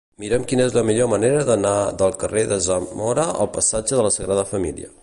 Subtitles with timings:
[0.21, 4.15] Mira'm quina és la millor manera d'anar del carrer de Zamora al passatge de la
[4.19, 4.95] Sagrada Família.